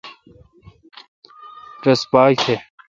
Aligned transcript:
رس 1.85 2.01
پاک 2.11 2.31
تھ۔ 2.43 2.53